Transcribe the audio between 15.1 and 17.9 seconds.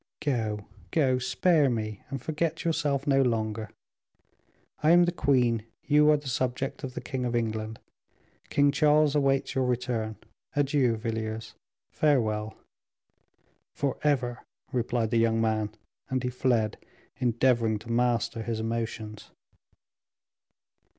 the young man, and he fled, endeavoring